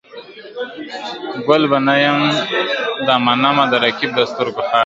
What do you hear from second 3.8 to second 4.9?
رقیب د سترګو خاریم!.